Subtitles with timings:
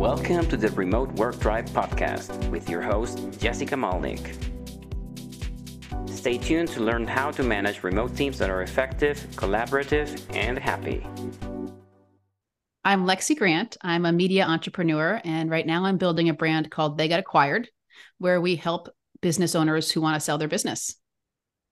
[0.00, 4.34] Welcome to the Remote Work Tribe podcast with your host, Jessica Malnik.
[6.08, 11.06] Stay tuned to learn how to manage remote teams that are effective, collaborative, and happy.
[12.82, 13.76] I'm Lexi Grant.
[13.82, 17.68] I'm a media entrepreneur, and right now I'm building a brand called They Got Acquired,
[18.16, 18.88] where we help
[19.20, 20.96] business owners who want to sell their business.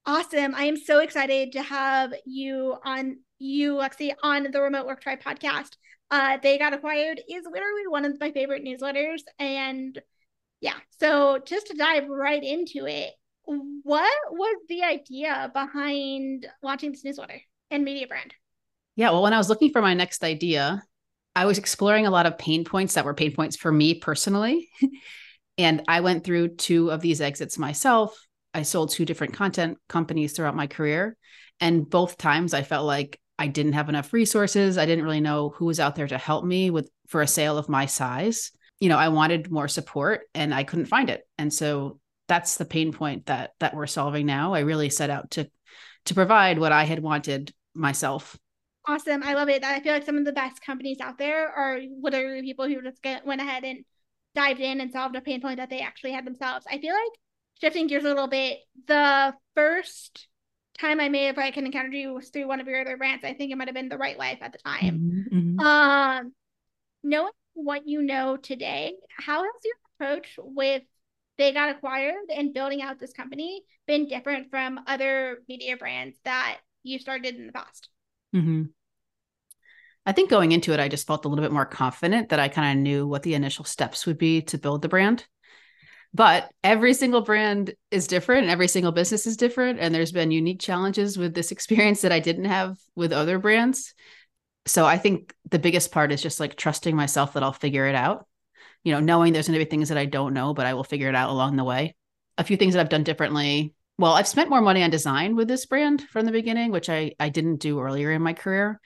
[0.04, 0.54] Awesome.
[0.54, 5.22] I am so excited to have you on you, Lexi, on the Remote Work Tribe
[5.22, 5.78] podcast.
[6.10, 9.20] Uh, they got acquired is literally one of my favorite newsletters.
[9.38, 10.00] And
[10.60, 13.12] yeah, so just to dive right into it,
[13.44, 17.40] what was the idea behind launching this newsletter
[17.70, 18.34] and media brand?
[18.96, 20.82] Yeah, well, when I was looking for my next idea,
[21.34, 24.68] I was exploring a lot of pain points that were pain points for me personally.
[25.58, 28.18] and I went through two of these exits myself.
[28.52, 31.16] I sold two different content companies throughout my career.
[31.60, 34.78] And both times I felt like I didn't have enough resources.
[34.78, 37.56] I didn't really know who was out there to help me with for a sale
[37.56, 38.50] of my size.
[38.80, 41.26] You know, I wanted more support and I couldn't find it.
[41.38, 44.54] And so that's the pain point that that we're solving now.
[44.54, 45.50] I really set out to
[46.06, 48.38] to provide what I had wanted myself.
[48.86, 49.22] Awesome.
[49.22, 49.62] I love it.
[49.64, 53.02] I feel like some of the best companies out there are literally people who just
[53.02, 53.84] get, went ahead and
[54.34, 56.64] dived in and solved a pain point that they actually had themselves.
[56.70, 57.12] I feel like
[57.60, 60.27] shifting gears a little bit, the first
[60.80, 63.24] time I may have like encountered you was through one of your other rants.
[63.24, 65.26] I think it might have been the Write Life at the time.
[65.32, 65.60] Mm-hmm.
[65.60, 66.32] Um,
[67.02, 70.82] knowing what you know today, how has your approach with
[71.36, 76.58] they got acquired and building out this company been different from other media brands that
[76.82, 77.88] you started in the past?
[78.34, 78.64] Mm-hmm.
[80.06, 82.48] I think going into it, I just felt a little bit more confident that I
[82.48, 85.26] kind of knew what the initial steps would be to build the brand.
[86.14, 89.78] But every single brand is different and every single business is different.
[89.78, 93.94] And there's been unique challenges with this experience that I didn't have with other brands.
[94.66, 97.94] So I think the biggest part is just like trusting myself that I'll figure it
[97.94, 98.26] out.
[98.84, 100.84] You know, knowing there's going to be things that I don't know, but I will
[100.84, 101.94] figure it out along the way.
[102.36, 103.74] A few things that I've done differently.
[103.98, 107.12] Well, I've spent more money on design with this brand from the beginning, which I
[107.18, 108.80] I didn't do earlier in my career,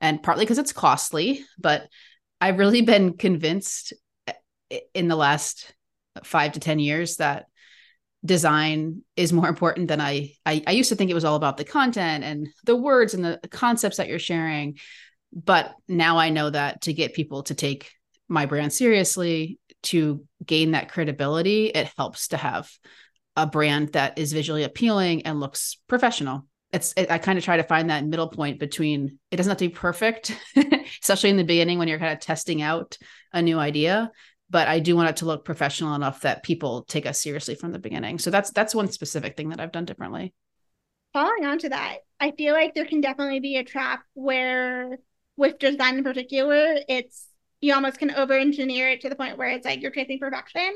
[0.00, 1.44] and partly because it's costly.
[1.58, 1.88] But
[2.40, 3.92] I've really been convinced
[4.28, 5.74] eh, in the last
[6.24, 7.46] five to 10 years that
[8.24, 11.56] design is more important than I, I, I used to think it was all about
[11.56, 14.78] the content and the words and the concepts that you're sharing.
[15.32, 17.90] But now i know that to get people to take
[18.28, 22.70] my brand seriously to gain that credibility it helps to have
[23.36, 26.46] a brand that is visually appealing and looks professional.
[26.70, 29.58] It's it, i kind of try to find that middle point between it doesn't have
[29.58, 30.36] to be perfect
[31.02, 32.96] especially in the beginning when you're kind of testing out
[33.32, 34.10] a new idea
[34.52, 37.72] but I do want it to look professional enough that people take us seriously from
[37.72, 38.18] the beginning.
[38.18, 40.34] So that's that's one specific thing that I've done differently.
[41.14, 44.98] Following on to that, I feel like there can definitely be a trap where
[45.36, 47.28] with design in particular, it's
[47.62, 50.74] you almost can over engineer it to the point where it's like you're chasing perfection.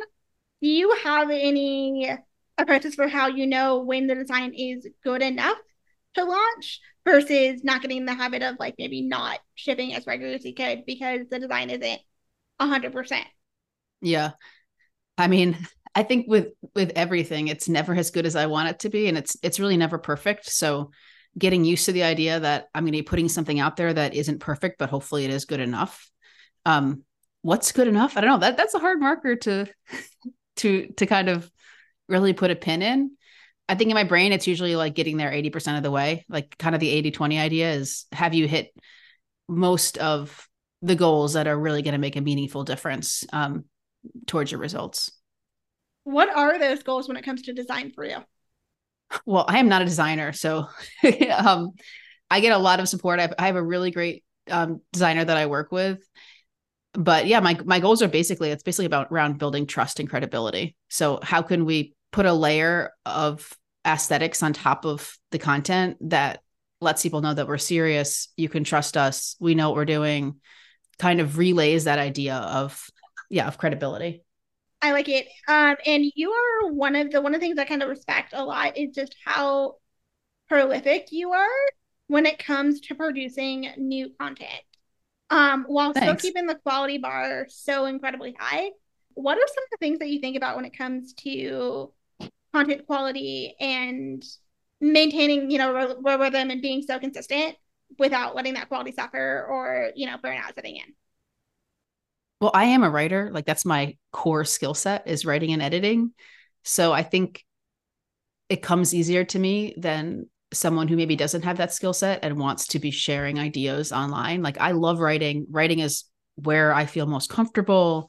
[0.62, 2.10] Do you have any
[2.56, 5.58] approaches for how you know when the design is good enough
[6.14, 10.36] to launch versus not getting in the habit of like maybe not shipping as regularly
[10.36, 12.00] as you could because the design isn't
[12.58, 13.26] hundred percent?
[14.00, 14.32] Yeah.
[15.18, 15.56] I mean,
[15.94, 19.08] I think with with everything, it's never as good as I want it to be
[19.08, 20.46] and it's it's really never perfect.
[20.46, 20.90] So
[21.38, 24.14] getting used to the idea that I'm going to be putting something out there that
[24.14, 26.10] isn't perfect, but hopefully it is good enough.
[26.64, 27.02] Um,
[27.42, 28.16] what's good enough?
[28.16, 28.38] I don't know.
[28.38, 29.66] That that's a hard marker to
[30.56, 31.50] to to kind of
[32.08, 33.12] really put a pin in.
[33.68, 36.24] I think in my brain, it's usually like getting there 80% of the way.
[36.28, 38.72] Like kind of the 80 20 idea is have you hit
[39.48, 40.46] most of
[40.82, 43.24] the goals that are really going to make a meaningful difference?
[43.32, 43.64] Um,
[44.26, 45.10] towards your results.
[46.04, 48.18] What are those goals when it comes to design for you?
[49.24, 50.68] Well, I am not a designer, so
[51.36, 51.72] um,
[52.30, 53.18] I get a lot of support.
[53.18, 55.98] I have, I have a really great um, designer that I work with,
[56.92, 60.76] but yeah, my my goals are basically it's basically about around building trust and credibility.
[60.88, 63.52] So how can we put a layer of
[63.86, 66.40] aesthetics on top of the content that
[66.80, 70.36] lets people know that we're serious, you can trust us, we know what we're doing,
[70.98, 72.86] kind of relays that idea of
[73.30, 74.22] yeah of credibility.
[74.82, 75.26] I like it.
[75.48, 78.32] Um and you are one of the one of the things i kind of respect
[78.34, 79.76] a lot is just how
[80.48, 81.48] prolific you are
[82.08, 84.62] when it comes to producing new content.
[85.30, 86.22] Um while Thanks.
[86.22, 88.70] still keeping the quality bar so incredibly high
[89.14, 91.90] what are some of the things that you think about when it comes to
[92.52, 94.22] content quality and
[94.80, 97.56] maintaining you know rhythm and being so consistent
[97.98, 100.94] without letting that quality suffer or you know burnout setting in
[102.40, 106.12] well i am a writer like that's my core skill set is writing and editing
[106.64, 107.44] so i think
[108.48, 112.38] it comes easier to me than someone who maybe doesn't have that skill set and
[112.38, 116.04] wants to be sharing ideas online like i love writing writing is
[116.36, 118.08] where I feel most comfortable.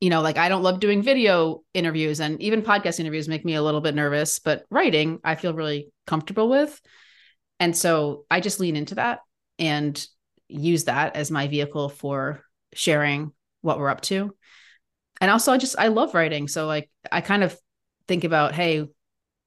[0.00, 3.54] You know, like I don't love doing video interviews and even podcast interviews make me
[3.54, 6.78] a little bit nervous, but writing I feel really comfortable with.
[7.60, 9.20] And so I just lean into that
[9.58, 10.04] and
[10.48, 12.42] use that as my vehicle for
[12.74, 13.32] sharing
[13.62, 14.34] what we're up to.
[15.20, 16.48] And also I just I love writing.
[16.48, 17.58] So like I kind of
[18.06, 18.86] think about, hey,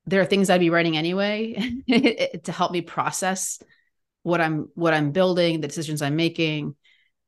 [0.06, 1.72] there are things I'd be writing anyway
[2.44, 3.62] to help me process
[4.24, 6.76] what I'm what I'm building, the decisions I'm making,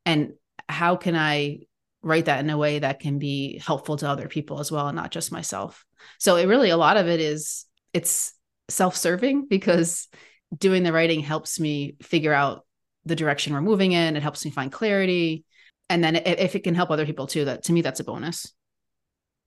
[0.05, 0.33] and
[0.67, 1.59] how can I
[2.01, 4.95] write that in a way that can be helpful to other people as well and
[4.95, 5.85] not just myself.
[6.19, 8.33] So it really a lot of it is it's
[8.69, 10.07] self-serving because
[10.55, 12.65] doing the writing helps me figure out
[13.05, 15.45] the direction we're moving in, it helps me find clarity.
[15.89, 18.53] And then if it can help other people too, that to me that's a bonus.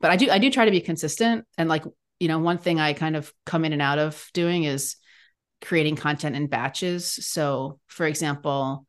[0.01, 1.85] But I do I do try to be consistent and like
[2.21, 4.97] you know, one thing I kind of come in and out of doing is
[5.63, 7.07] creating content in batches.
[7.27, 8.87] So, for example,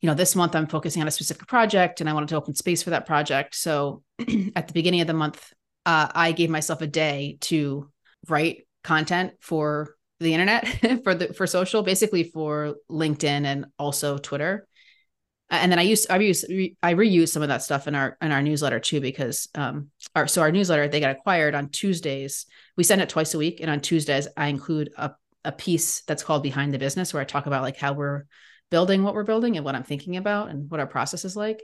[0.00, 2.54] you know, this month I'm focusing on a specific project and I wanted to open
[2.54, 3.54] space for that project.
[3.54, 4.02] So,
[4.54, 5.52] at the beginning of the month,
[5.86, 7.90] uh, I gave myself a day to
[8.28, 10.66] write content for the internet
[11.04, 14.66] for the for social basically for linkedin and also twitter
[15.62, 16.44] and then I use I use
[16.82, 20.26] I reuse some of that stuff in our in our newsletter too because um our
[20.26, 22.46] so our newsletter they got acquired on Tuesdays.
[22.76, 25.12] We send it twice a week, and on Tuesdays I include a
[25.44, 28.24] a piece that's called Behind the Business where I talk about like how we're
[28.70, 31.62] building what we're building and what I'm thinking about and what our process is like.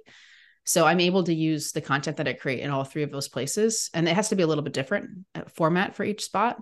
[0.65, 3.29] So I'm able to use the content that I create in all three of those
[3.29, 6.59] places, and it has to be a little bit different uh, format for each spot.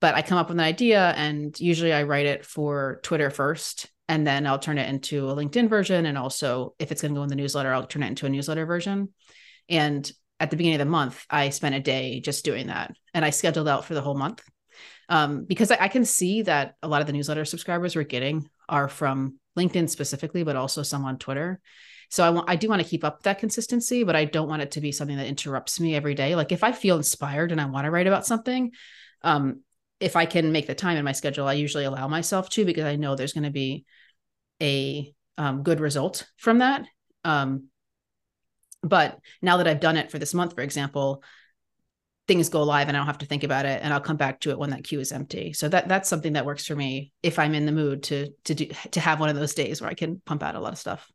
[0.00, 3.90] But I come up with an idea, and usually I write it for Twitter first,
[4.10, 6.04] and then I'll turn it into a LinkedIn version.
[6.04, 8.28] And also, if it's going to go in the newsletter, I'll turn it into a
[8.28, 9.10] newsletter version.
[9.68, 10.10] And
[10.40, 13.30] at the beginning of the month, I spent a day just doing that, and I
[13.30, 14.42] scheduled out for the whole month
[15.08, 18.48] um, because I, I can see that a lot of the newsletter subscribers we're getting
[18.68, 21.60] are from LinkedIn specifically, but also some on Twitter.
[22.08, 24.62] So I want I do want to keep up that consistency, but I don't want
[24.62, 26.34] it to be something that interrupts me every day.
[26.34, 28.72] Like if I feel inspired and I want to write about something,
[29.22, 29.60] um,
[30.00, 32.84] if I can make the time in my schedule, I usually allow myself to because
[32.84, 33.84] I know there's going to be
[34.60, 36.84] a um, good result from that.
[37.24, 37.68] Um,
[38.82, 41.22] but now that I've done it for this month, for example,
[42.26, 44.40] things go live and I don't have to think about it, and I'll come back
[44.40, 45.52] to it when that queue is empty.
[45.52, 48.54] So that that's something that works for me if I'm in the mood to to
[48.54, 50.78] do to have one of those days where I can pump out a lot of
[50.78, 51.10] stuff.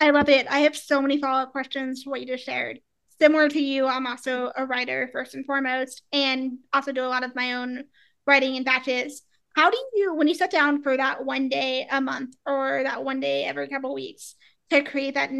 [0.00, 0.46] I love it.
[0.48, 2.80] I have so many follow up questions for what you just shared.
[3.20, 7.24] Similar to you, I'm also a writer first and foremost, and also do a lot
[7.24, 7.84] of my own
[8.26, 9.22] writing in batches.
[9.54, 13.04] How do you, when you sit down for that one day a month or that
[13.04, 14.34] one day every couple weeks
[14.70, 15.30] to create that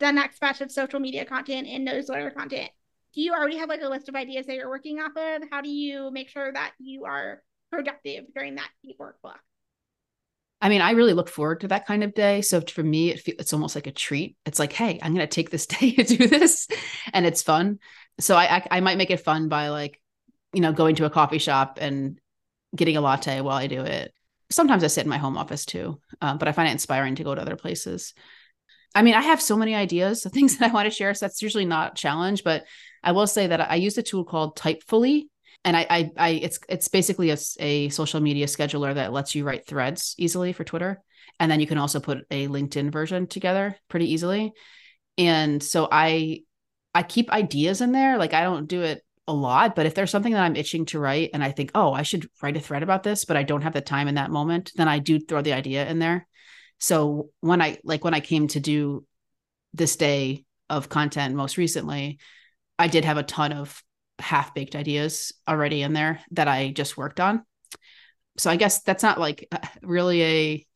[0.00, 2.70] the next batch of social media content and newsletter content,
[3.14, 5.48] do you already have like a list of ideas that you're working off of?
[5.50, 9.40] How do you make sure that you are productive during that deep work block?
[10.62, 12.42] I mean, I really look forward to that kind of day.
[12.42, 14.36] So for me, it it's almost like a treat.
[14.44, 16.68] It's like, hey, I'm going to take this day to do this,
[17.12, 17.78] and it's fun.
[18.18, 20.00] So I, I I might make it fun by like,
[20.52, 22.19] you know, going to a coffee shop and
[22.74, 24.12] getting a latte while I do it.
[24.50, 27.24] Sometimes I sit in my home office too, um, but I find it inspiring to
[27.24, 28.14] go to other places.
[28.94, 31.14] I mean, I have so many ideas of things that I want to share.
[31.14, 32.64] So that's usually not a challenge, but
[33.02, 35.28] I will say that I use a tool called Typefully.
[35.64, 39.44] And I, I, I it's it's basically a, a social media scheduler that lets you
[39.44, 41.02] write threads easily for Twitter,
[41.38, 44.54] and then you can also put a LinkedIn version together pretty easily.
[45.18, 46.44] And so I,
[46.94, 48.16] I keep ideas in there.
[48.16, 50.98] Like I don't do it a lot, but if there's something that I'm itching to
[50.98, 53.62] write and I think, oh, I should write a thread about this, but I don't
[53.62, 56.26] have the time in that moment, then I do throw the idea in there.
[56.78, 59.04] So when I like when I came to do
[59.72, 62.18] this day of content most recently,
[62.78, 63.82] I did have a ton of
[64.18, 67.44] half baked ideas already in there that I just worked on.
[68.36, 69.48] So I guess that's not like
[69.82, 70.66] really a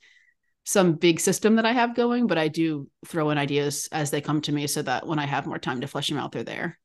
[0.65, 4.21] some big system that I have going, but I do throw in ideas as they
[4.21, 6.43] come to me so that when I have more time to flesh them out, they're
[6.43, 6.79] there.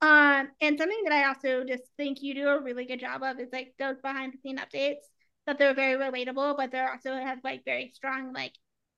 [0.00, 3.40] Um, and something that I also just think you do a really good job of
[3.40, 5.04] is like those behind the scene updates
[5.46, 8.52] that they're very relatable, but they're also have like very strong like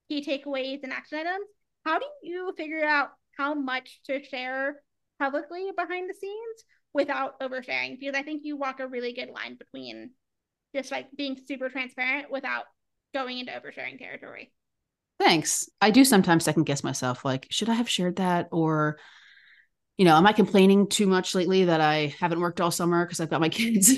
[0.08, 1.46] key takeaways and action items.
[1.86, 4.82] How do you figure out how much to share
[5.18, 7.98] publicly behind the scenes without oversharing?
[7.98, 10.10] Because I think you walk a really good line between
[10.74, 12.64] just like being super transparent without
[13.14, 14.52] going into oversharing territory.
[15.18, 15.68] Thanks.
[15.80, 18.48] I do sometimes second guess myself, like, should I have shared that?
[18.52, 18.98] Or
[19.98, 23.20] you know, am I complaining too much lately that I haven't worked all summer because
[23.20, 23.92] I've got my kids?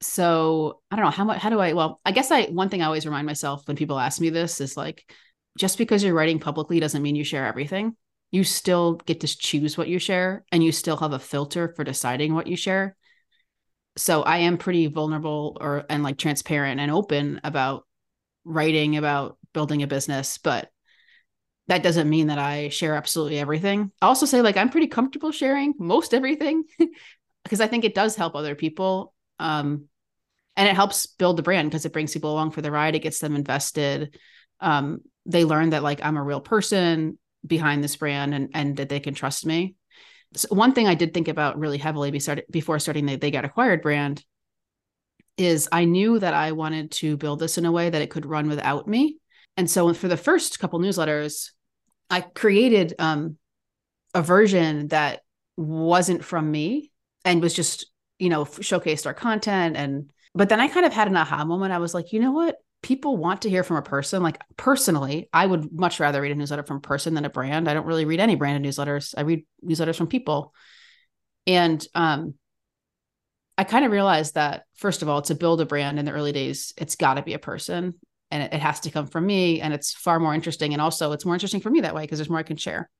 [0.00, 2.82] so I don't know how much, how do I, well, I guess I, one thing
[2.82, 5.04] I always remind myself when people ask me this is like,
[5.58, 7.96] just because you're writing publicly doesn't mean you share everything.
[8.30, 11.84] You still get to choose what you share and you still have a filter for
[11.84, 12.96] deciding what you share.
[13.96, 17.84] So I am pretty vulnerable or, and like transparent and open about
[18.44, 20.70] writing about building a business, but
[21.70, 23.92] that doesn't mean that I share absolutely everything.
[24.02, 26.64] I also say like I'm pretty comfortable sharing most everything
[27.44, 29.14] because I think it does help other people.
[29.38, 29.84] Um,
[30.56, 32.96] and it helps build the brand because it brings people along for the ride.
[32.96, 34.18] It gets them invested.
[34.58, 38.88] Um, they learn that like I'm a real person behind this brand and and that
[38.88, 39.76] they can trust me.
[40.34, 42.10] So one thing I did think about really heavily
[42.50, 44.24] before starting the They Got Acquired brand
[45.36, 48.26] is I knew that I wanted to build this in a way that it could
[48.26, 49.18] run without me.
[49.56, 51.50] And so for the first couple newsletters,
[52.10, 53.36] I created um,
[54.14, 55.20] a version that
[55.56, 56.90] wasn't from me
[57.24, 57.86] and was just,
[58.18, 59.76] you know, showcased our content.
[59.76, 61.72] And, but then I kind of had an aha moment.
[61.72, 62.56] I was like, you know what?
[62.82, 64.22] People want to hear from a person.
[64.22, 67.68] Like personally, I would much rather read a newsletter from a person than a brand.
[67.68, 69.14] I don't really read any branded newsletters.
[69.16, 70.54] I read newsletters from people.
[71.46, 72.34] And um,
[73.56, 76.32] I kind of realized that first of all, to build a brand in the early
[76.32, 77.94] days, it's got to be a person
[78.30, 81.12] and it, it has to come from me and it's far more interesting and also
[81.12, 82.90] it's more interesting for me that way because there's more I can share.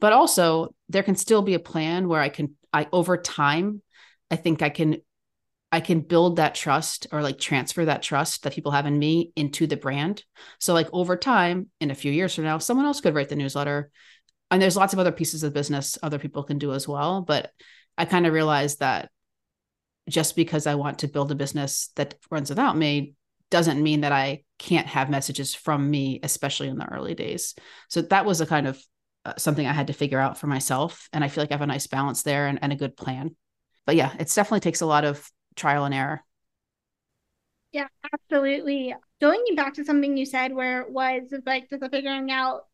[0.00, 3.82] But also there can still be a plan where I can I over time
[4.30, 4.98] I think I can
[5.72, 9.32] I can build that trust or like transfer that trust that people have in me
[9.36, 10.24] into the brand.
[10.58, 13.36] So like over time in a few years from now someone else could write the
[13.36, 13.90] newsletter
[14.50, 17.50] and there's lots of other pieces of business other people can do as well, but
[17.96, 19.10] I kind of realized that
[20.08, 23.14] just because I want to build a business that runs without me
[23.50, 27.54] doesn't mean that I can't have messages from me, especially in the early days.
[27.88, 28.80] So that was a kind of
[29.24, 31.08] uh, something I had to figure out for myself.
[31.14, 33.34] And I feel like I have a nice balance there and, and a good plan.
[33.86, 36.22] But yeah, it definitely takes a lot of trial and error.
[37.72, 38.94] Yeah, absolutely.
[39.20, 42.66] Going back to something you said where it was like just figuring out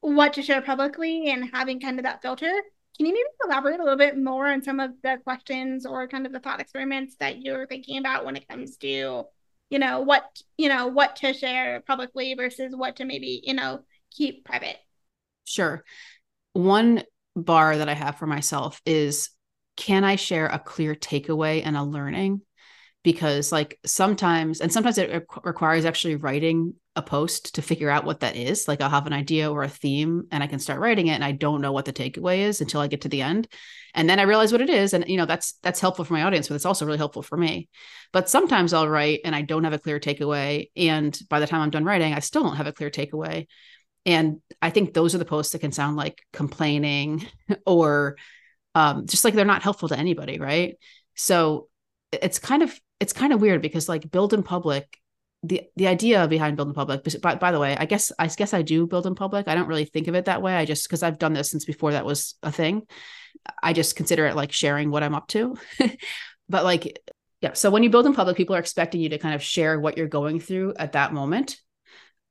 [0.00, 2.50] what to share publicly and having kind of that filter.
[2.96, 6.26] Can you maybe elaborate a little bit more on some of the questions or kind
[6.26, 9.24] of the thought experiments that you're thinking about when it comes to,
[9.70, 13.80] you know, what, you know, what to share publicly versus what to maybe, you know,
[14.10, 14.76] keep private?
[15.44, 15.84] Sure.
[16.52, 17.04] One
[17.36, 19.30] bar that I have for myself is
[19.76, 22.42] can I share a clear takeaway and a learning?
[23.02, 28.20] Because, like, sometimes, and sometimes it requires actually writing a post to figure out what
[28.20, 28.66] that is.
[28.66, 31.24] Like I'll have an idea or a theme and I can start writing it and
[31.24, 33.46] I don't know what the takeaway is until I get to the end.
[33.94, 34.92] And then I realize what it is.
[34.92, 37.36] And you know, that's that's helpful for my audience, but it's also really helpful for
[37.36, 37.68] me.
[38.12, 40.70] But sometimes I'll write and I don't have a clear takeaway.
[40.76, 43.46] And by the time I'm done writing, I still don't have a clear takeaway.
[44.04, 47.26] And I think those are the posts that can sound like complaining
[47.66, 48.16] or
[48.74, 50.76] um, just like they're not helpful to anybody, right?
[51.14, 51.68] So
[52.12, 54.99] it's kind of it's kind of weird because like build in public
[55.42, 58.52] the the idea behind build in public by, by the way i guess i guess
[58.52, 59.48] i do build in public.
[59.48, 60.54] I don't really think of it that way.
[60.54, 62.82] I just because i've done this since before that was a thing.
[63.62, 65.56] I just consider it like sharing what i'm up to.
[66.48, 66.98] But like
[67.40, 69.78] yeah so when you build in public people are expecting you to kind of share
[69.78, 71.56] what you're going through at that moment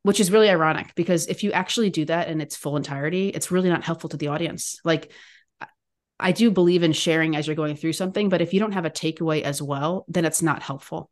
[0.04, 3.50] which is really ironic because if you actually do that in its full entirety it's
[3.50, 4.80] really not helpful to the audience.
[4.84, 5.14] Like
[6.20, 8.86] i do believe in sharing as you're going through something but if you don't have
[8.86, 11.10] a takeaway as well then it's not helpful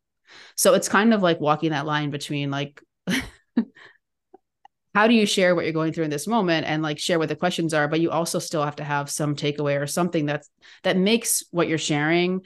[0.55, 2.81] so it's kind of like walking that line between like
[4.95, 7.29] how do you share what you're going through in this moment and like share what
[7.29, 10.49] the questions are but you also still have to have some takeaway or something that's
[10.83, 12.41] that makes what you're sharing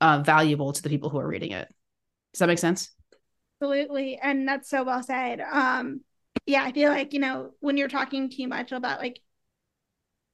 [0.00, 1.66] uh, valuable to the people who are reading it.
[2.32, 2.90] Does that make sense?
[3.62, 4.18] Absolutely.
[4.20, 5.40] And that's so well said.
[5.40, 6.00] Um
[6.46, 9.20] yeah i feel like you know when you're talking too much about like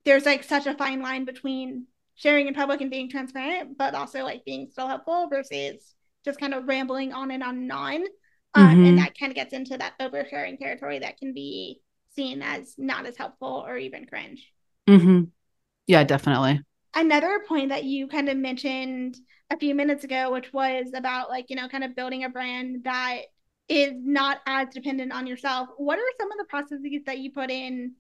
[0.05, 4.25] there's like such a fine line between sharing in public and being transparent but also
[4.25, 8.05] like being still helpful versus just kind of rambling on and on and on.
[8.55, 8.85] Um, mm-hmm.
[8.85, 11.81] And that kind of gets into that oversharing territory that can be
[12.17, 14.51] seen as not as helpful or even cringe.
[14.89, 15.25] Mm-hmm.
[15.87, 16.61] Yeah, definitely.
[16.95, 19.17] Another point that you kind of mentioned
[19.51, 22.85] a few minutes ago, which was about like, you know, kind of building a brand
[22.85, 23.23] that
[23.69, 25.69] is not as dependent on yourself.
[25.77, 27.95] What are some of the processes that you put in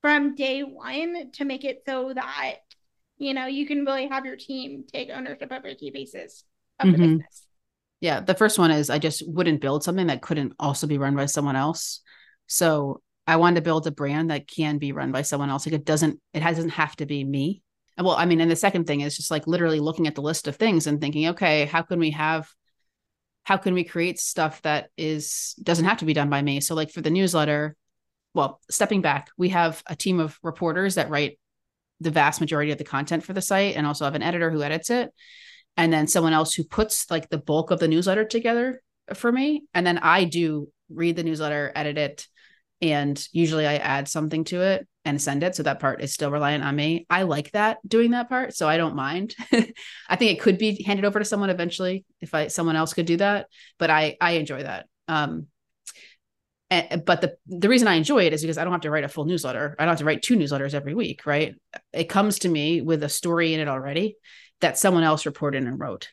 [0.00, 2.56] from day one to make it so that,
[3.18, 6.44] you know, you can really have your team take ownership over key pieces
[6.80, 6.92] of mm-hmm.
[6.92, 7.46] the business?
[8.02, 11.14] Yeah, the first one is I just wouldn't build something that couldn't also be run
[11.14, 12.00] by someone else.
[12.48, 15.64] So I wanted to build a brand that can be run by someone else.
[15.64, 17.62] Like it doesn't, it doesn't have to be me.
[17.96, 20.48] Well, I mean, and the second thing is just like literally looking at the list
[20.48, 22.52] of things and thinking, okay, how can we have,
[23.44, 26.60] how can we create stuff that is doesn't have to be done by me?
[26.60, 27.76] So like for the newsletter,
[28.34, 31.38] well, stepping back, we have a team of reporters that write
[32.00, 34.64] the vast majority of the content for the site and also have an editor who
[34.64, 35.12] edits it
[35.76, 38.82] and then someone else who puts like the bulk of the newsletter together
[39.14, 39.64] for me.
[39.74, 42.26] And then i do read the newsletter edit it
[42.80, 45.56] and usually i add something to it and send it.
[45.56, 47.06] So that part is still reliant on me.
[47.10, 49.34] I like that doing that part so i don't mind.
[50.08, 53.06] I think it could be handed over to someone eventually if i someone else could
[53.06, 53.46] do that
[53.78, 54.86] but i i enjoy that.
[55.08, 55.46] Um
[56.70, 59.04] And, but the the reason I enjoy it is because I don't have to write
[59.04, 59.76] a full newsletter.
[59.78, 61.54] I don't have to write two newsletters every week, right?
[61.92, 64.16] It comes to me with a story in it already
[64.62, 66.08] that someone else reported and wrote.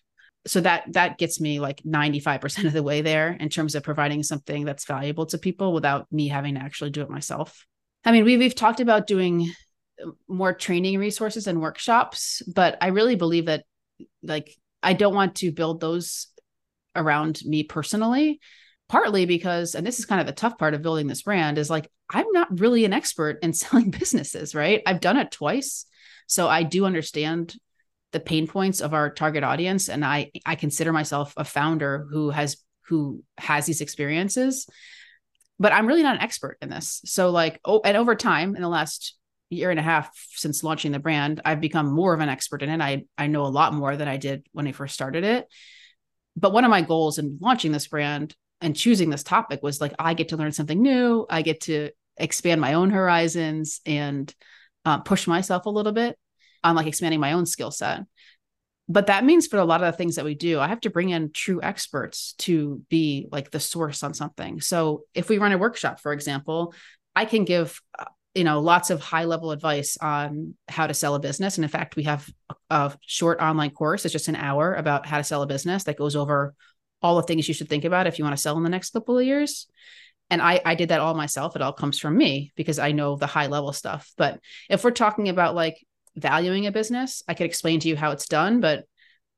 [0.45, 4.23] So that that gets me like 95% of the way there in terms of providing
[4.23, 7.65] something that's valuable to people without me having to actually do it myself.
[8.05, 9.51] I mean, we, we've talked about doing
[10.01, 13.65] uh, more training resources and workshops, but I really believe that
[14.23, 16.27] like I don't want to build those
[16.95, 18.39] around me personally
[18.89, 21.69] partly because and this is kind of the tough part of building this brand is
[21.69, 25.85] like i'm not really an expert in selling businesses right i've done it twice
[26.27, 27.55] so i do understand
[28.11, 32.29] the pain points of our target audience and i i consider myself a founder who
[32.29, 34.67] has who has these experiences
[35.59, 37.01] but i'm really not an expert in this.
[37.05, 39.15] So like oh and over time in the last
[39.49, 42.69] year and a half since launching the brand i've become more of an expert in
[42.69, 42.81] it.
[42.81, 45.47] I i know a lot more than i did when i first started it.
[46.35, 49.93] But one of my goals in launching this brand and choosing this topic was like
[49.99, 51.25] i get to learn something new.
[51.29, 54.33] I get to expand my own horizons and
[54.85, 56.17] uh, push myself a little bit
[56.63, 58.01] on like expanding my own skill set.
[58.87, 60.89] But that means for a lot of the things that we do i have to
[60.89, 64.61] bring in true experts to be like the source on something.
[64.61, 66.73] So if we run a workshop for example
[67.15, 71.15] i can give uh, you know lots of high level advice on how to sell
[71.15, 71.57] a business.
[71.57, 74.05] And in fact we have a, a short online course.
[74.05, 76.53] It's just an hour about how to sell a business that goes over
[77.01, 78.91] all the things you should think about if you want to sell in the next
[78.91, 79.67] couple of years.
[80.29, 81.55] And I, I did that all myself.
[81.55, 84.11] It all comes from me because i know the high level stuff.
[84.15, 84.39] But
[84.69, 85.83] if we're talking about like
[86.15, 88.85] valuing a business i could explain to you how it's done but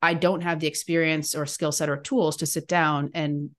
[0.01, 3.51] i don't have the experience or skill set or tools to sit down and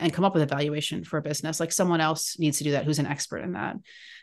[0.00, 1.60] and come up with a valuation for a business.
[1.60, 3.76] Like someone else needs to do that who's an expert in that.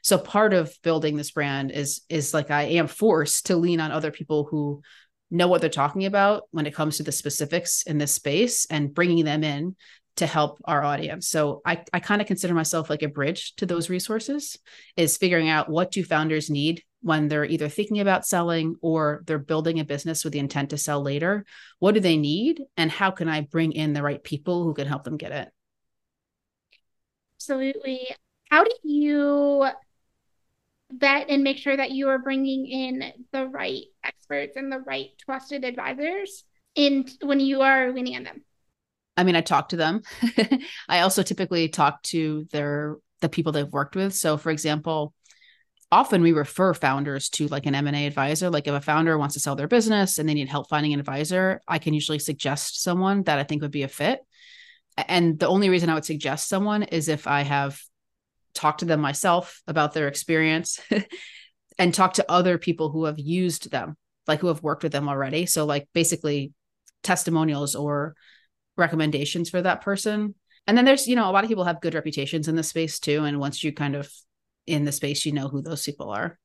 [0.03, 3.91] So part of building this brand is is like i am forced to lean on
[3.91, 4.81] other people who
[5.29, 8.93] know what they're talking about when it comes to the specifics in this space and
[8.93, 9.75] bringing them in
[10.17, 11.29] to help our audience.
[11.29, 14.57] So i, I kind of consider myself like a bridge to those resources
[14.97, 19.39] is figuring out what do founders need when they're either thinking about selling or they're
[19.39, 21.45] building a business with the intent to sell later
[21.79, 24.87] what do they need and how can i bring in the right people who can
[24.87, 25.49] help them get it
[27.41, 28.07] absolutely.
[28.49, 29.67] How do you
[30.91, 35.09] vet and make sure that you are bringing in the right experts and the right
[35.17, 36.43] trusted advisors
[36.75, 38.43] in when you are leaning on them?
[39.17, 40.01] I mean, I talk to them.
[40.89, 44.13] I also typically talk to their the people they've worked with.
[44.13, 45.13] So, for example,
[45.91, 48.49] often we refer founders to like an M&A advisor.
[48.49, 50.99] Like if a founder wants to sell their business and they need help finding an
[50.99, 54.21] advisor, I can usually suggest someone that I think would be a fit
[54.97, 57.79] and the only reason I would suggest someone is if I have
[58.53, 60.79] talked to them myself about their experience
[61.77, 63.95] and talked to other people who have used them,
[64.27, 65.45] like who have worked with them already.
[65.45, 66.53] So, like basically
[67.03, 68.15] testimonials or
[68.77, 70.35] recommendations for that person.
[70.67, 72.99] And then there's, you know, a lot of people have good reputations in this space
[72.99, 73.23] too.
[73.23, 74.11] And once you kind of
[74.67, 76.37] in the space, you know who those people are.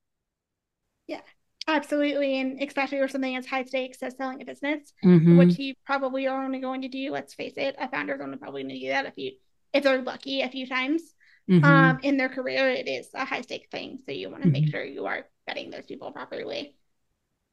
[1.07, 1.21] Yeah.
[1.69, 2.39] Absolutely.
[2.39, 5.37] And especially with something as high stakes as selling a business, mm-hmm.
[5.37, 8.63] which you probably are only going to do, let's face it, a founder's only probably
[8.63, 9.33] going to do that if you
[9.73, 11.03] if they're lucky a few times
[11.51, 11.65] mm-hmm.
[11.65, 12.71] um in their career.
[12.71, 13.99] It is a high stake thing.
[14.07, 14.63] So you want to mm-hmm.
[14.63, 16.77] make sure you are vetting those people properly.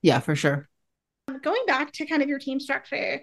[0.04, 0.70] Yeah, for sure.
[1.28, 3.22] Um, going back to kind of your team structure,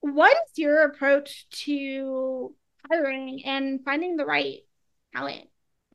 [0.00, 2.52] what is your approach to
[2.90, 4.60] hiring and finding the right
[5.14, 5.46] talent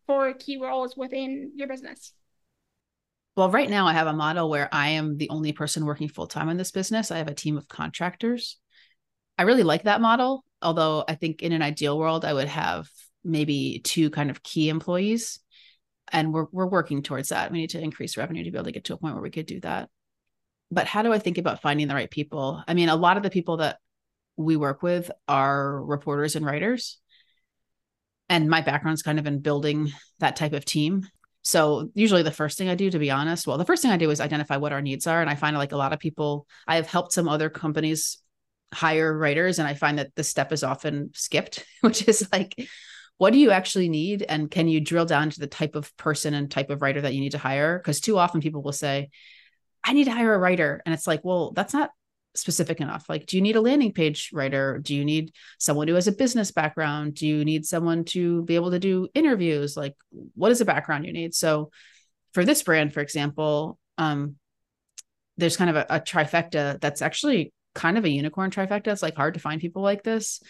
[0.08, 2.14] for key roles within your business?
[3.36, 6.28] Well, right now I have a model where I am the only person working full
[6.28, 7.12] time in this business.
[7.12, 8.58] I have a team of contractors.
[9.38, 12.88] I really like that model, although I think in an ideal world I would have
[13.24, 15.40] maybe two kind of key employees.
[16.12, 17.52] And we're we're working towards that.
[17.52, 19.32] We need to increase revenue to be able to get to a point where we
[19.32, 19.90] could do that.
[20.70, 22.64] But how do I think about finding the right people?
[22.68, 23.78] I mean, a lot of the people that
[24.38, 27.01] we work with are reporters and writers.
[28.32, 31.06] And my background's kind of in building that type of team.
[31.42, 33.98] So usually the first thing I do, to be honest, well, the first thing I
[33.98, 35.20] do is identify what our needs are.
[35.20, 38.20] And I find like a lot of people, I have helped some other companies
[38.74, 42.56] hire writers, and I find that the step is often skipped, which is like,
[43.18, 44.24] what do you actually need?
[44.24, 47.14] And can you drill down to the type of person and type of writer that
[47.14, 47.80] you need to hire?
[47.80, 49.10] Because too often people will say,
[49.84, 50.82] I need to hire a writer.
[50.86, 51.90] And it's like, well, that's not
[52.36, 53.06] specific enough.
[53.10, 54.80] Like do you need a landing page writer?
[54.80, 57.16] Do you need someone who has a business background?
[57.16, 59.76] Do you need someone to be able to do interviews?
[59.76, 59.96] Like
[60.36, 61.34] what is the background you need?
[61.34, 61.72] So
[62.34, 64.36] for this brand for example um
[65.38, 68.88] there's kind of a, a trifecta that's actually kind of a unicorn trifecta.
[68.88, 70.42] It's like hard to find people like this.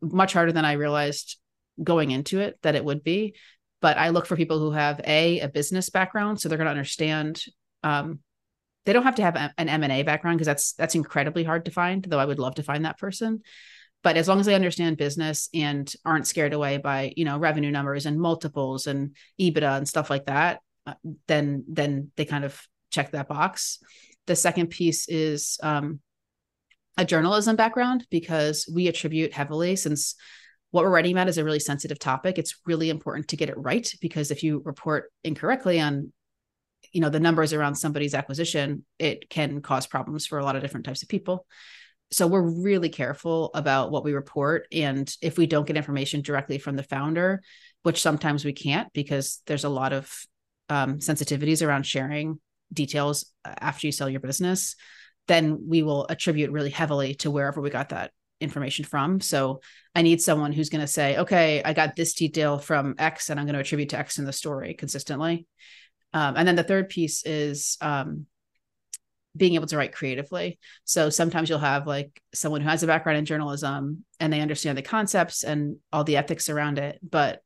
[0.00, 1.38] Much harder than i realized
[1.82, 3.34] going into it that it would be.
[3.80, 6.72] But i look for people who have a a business background so they're going to
[6.72, 7.42] understand
[7.82, 8.20] um,
[8.84, 12.04] they don't have to have an M&A background because that's that's incredibly hard to find
[12.04, 13.42] though I would love to find that person.
[14.02, 17.70] But as long as they understand business and aren't scared away by you know revenue
[17.70, 20.94] numbers and multiples and ebitda and stuff like that uh,
[21.28, 23.78] then then they kind of check that box.
[24.26, 26.00] The second piece is um,
[26.96, 30.14] a journalism background because we attribute heavily since
[30.70, 33.58] what we're writing about is a really sensitive topic it's really important to get it
[33.58, 36.12] right because if you report incorrectly on
[36.92, 40.62] you know the numbers around somebody's acquisition it can cause problems for a lot of
[40.62, 41.46] different types of people.
[42.10, 46.58] So we're really careful about what we report and if we don't get information directly
[46.58, 47.42] from the founder
[47.84, 50.12] which sometimes we can't because there's a lot of
[50.68, 52.38] um, sensitivities around sharing
[52.72, 54.76] details after you sell your business
[55.28, 59.20] then we will attribute really heavily to wherever we got that information from.
[59.20, 59.60] So
[59.94, 63.38] i need someone who's going to say okay i got this detail from x and
[63.38, 65.46] i'm going to attribute to x in the story consistently
[66.12, 68.26] um, and then the third piece is um,
[69.36, 70.58] being able to write creatively.
[70.84, 74.76] So sometimes you'll have like someone who has a background in journalism and they understand
[74.76, 77.40] the concepts and all the ethics around it, but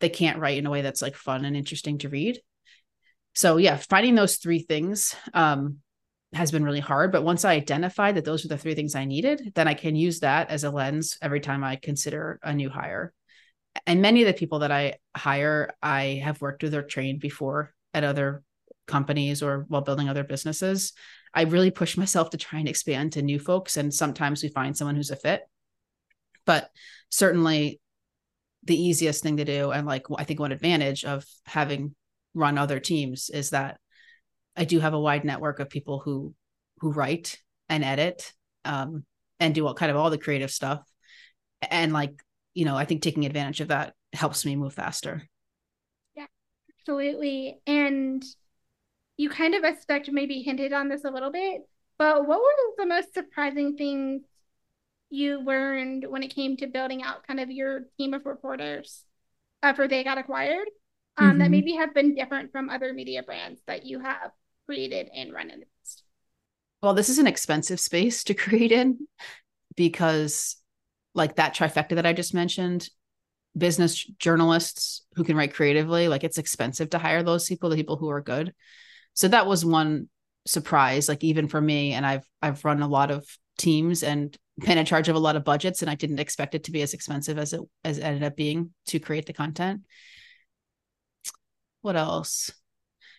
[0.00, 2.40] they can't write in a way that's like fun and interesting to read.
[3.34, 5.78] So yeah, finding those three things um,
[6.32, 7.12] has been really hard.
[7.12, 9.94] But once I identified that those were the three things I needed, then I can
[9.94, 13.12] use that as a lens every time I consider a new hire.
[13.86, 17.74] And many of the people that I hire, I have worked with or trained before
[17.96, 18.42] at other
[18.86, 20.92] companies or while building other businesses.
[21.34, 23.78] I really push myself to try and expand to new folks.
[23.78, 25.40] And sometimes we find someone who's a fit.
[26.44, 26.70] But
[27.08, 27.80] certainly
[28.64, 31.94] the easiest thing to do, and like I think one advantage of having
[32.34, 33.78] run other teams is that
[34.56, 36.34] I do have a wide network of people who
[36.80, 38.32] who write and edit
[38.64, 39.04] um,
[39.40, 40.82] and do all kind of all the creative stuff.
[41.62, 42.22] And like,
[42.54, 45.22] you know, I think taking advantage of that helps me move faster.
[46.86, 47.58] Absolutely.
[47.66, 48.24] And
[49.16, 51.62] you kind of expect maybe hinted on this a little bit,
[51.98, 54.22] but what were the most surprising things
[55.10, 59.04] you learned when it came to building out kind of your team of reporters
[59.62, 60.68] after they got acquired
[61.16, 61.38] um, mm-hmm.
[61.38, 64.30] that maybe have been different from other media brands that you have
[64.66, 65.66] created and run in the?
[66.82, 69.08] Well, this is an expensive space to create in
[69.76, 70.56] because,
[71.14, 72.90] like that trifecta that I just mentioned,
[73.56, 77.96] business journalists who can write creatively, like it's expensive to hire those people, the people
[77.96, 78.54] who are good.
[79.14, 80.08] So that was one
[80.46, 83.26] surprise like even for me and i've i've run a lot of
[83.58, 86.64] teams and been in charge of a lot of budgets and i didn't expect it
[86.64, 89.82] to be as expensive as it as it ended up being to create the content.
[91.82, 92.50] What else?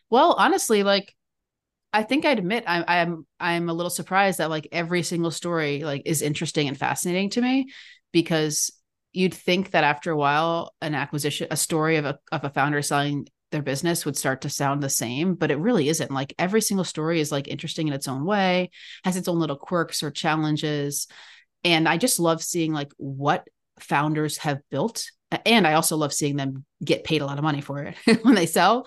[0.10, 1.14] Well honestly like
[1.92, 5.84] i think i'd admit i'm i'm i'm a little surprised that like every single story
[5.84, 7.68] like is interesting and fascinating to me
[8.12, 8.72] because
[9.14, 12.82] you'd think that after a while an acquisition a story of a of a founder
[12.82, 16.12] selling their business would start to sound the same but it really isn't.
[16.12, 18.72] Like every single story is like interesting in its own way
[19.04, 21.08] has its own little quirks or challenges.
[21.64, 23.48] And i just love seeing like what
[23.80, 25.06] founders have built
[25.46, 28.36] and i also love seeing them get paid a lot of money for it when
[28.36, 28.86] they sell.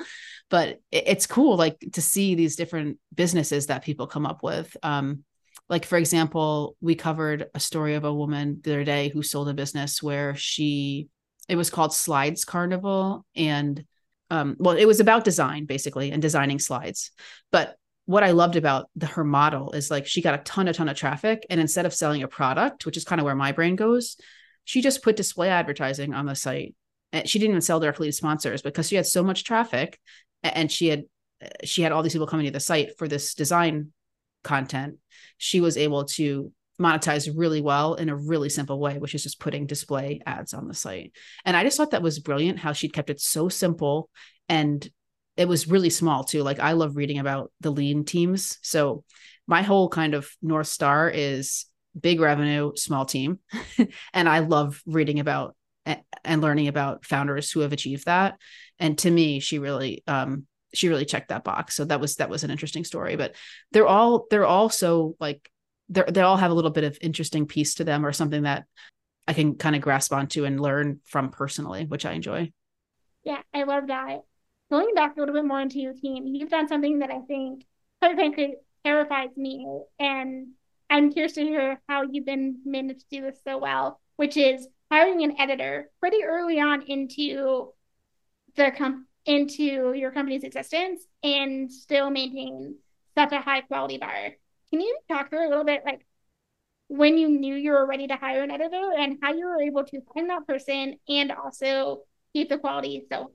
[0.51, 4.77] But it's cool like to see these different businesses that people come up with.
[4.83, 5.25] Um
[5.71, 9.49] like for example we covered a story of a woman the other day who sold
[9.49, 11.09] a business where she
[11.49, 13.85] it was called SlidesCarnival and
[14.31, 17.11] um, well, it was about design basically and designing slides.
[17.51, 20.73] But what I loved about the, her model is like she got a ton, a
[20.73, 23.53] ton of traffic, and instead of selling a product, which is kind of where my
[23.53, 24.17] brain goes,
[24.65, 26.75] she just put display advertising on the site.
[27.13, 29.99] And she didn't even sell directly to sponsors because she had so much traffic,
[30.43, 31.05] and she had
[31.65, 33.93] she had all these people coming to the site for this design
[34.43, 34.97] content.
[35.39, 39.39] She was able to monetize really well in a really simple way, which is just
[39.39, 41.13] putting display ads on the site.
[41.45, 44.09] And I just thought that was brilliant how she kept it so simple
[44.49, 44.89] and
[45.37, 46.43] it was really small too.
[46.43, 48.59] Like I love reading about the lean teams.
[48.63, 49.05] So
[49.47, 51.67] my whole kind of North Star is
[51.99, 53.39] big revenue, small team.
[54.13, 55.57] and I love reading about
[56.25, 58.37] and learning about founders who have achieved that.
[58.79, 61.75] And to me, she really um she really checked that box.
[61.75, 63.17] So that was that was an interesting story.
[63.17, 63.35] But
[63.73, 65.51] they're all they're all so like
[65.89, 68.65] they they all have a little bit of interesting piece to them or something that
[69.27, 72.53] I can kind of grasp onto and learn from personally, which I enjoy.
[73.25, 74.23] Yeah, I love that.
[74.71, 77.65] Going back a little bit more into your team, you've done something that I think,
[78.01, 78.55] quite frankly,
[78.85, 79.67] terrifies me.
[79.99, 80.49] And
[80.89, 84.67] I'm curious to hear how you've been managed to do this so well, which is
[84.91, 87.73] hiring an editor pretty early on into
[88.57, 92.77] the com- into your company's existence and still maintain
[93.17, 94.35] such a high quality bar.
[94.71, 96.07] Can you talk through a little bit like
[96.89, 99.85] when you knew you were ready to hire an editor and how you were able
[99.85, 102.03] to find that person and also
[102.33, 103.31] keep the quality so